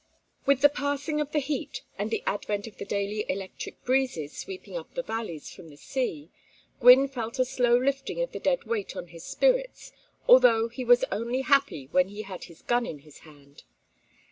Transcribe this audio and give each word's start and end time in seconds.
With 0.47 0.61
the 0.61 0.67
passing 0.69 1.21
of 1.21 1.31
the 1.31 1.37
heat 1.37 1.83
and 1.95 2.09
the 2.09 2.23
advent 2.25 2.65
of 2.65 2.77
the 2.79 2.85
daily 2.85 3.23
electric 3.29 3.85
breezes 3.85 4.35
sweeping 4.35 4.75
up 4.75 4.95
the 4.95 5.03
valleys 5.03 5.51
from 5.53 5.69
the 5.69 5.77
sea, 5.77 6.31
Gwynne 6.79 7.07
felt 7.07 7.37
a 7.37 7.45
slow 7.45 7.77
lifting 7.77 8.19
of 8.19 8.31
the 8.31 8.39
dead 8.39 8.63
weight 8.63 8.95
on 8.95 9.09
his 9.09 9.23
spirits, 9.25 9.91
although 10.27 10.69
he 10.69 10.83
was 10.83 11.05
only 11.11 11.41
happy 11.41 11.87
when 11.91 12.07
he 12.09 12.23
had 12.23 12.45
his 12.45 12.63
gun 12.63 12.87
in 12.87 12.97
his 13.01 13.19
hand. 13.19 13.61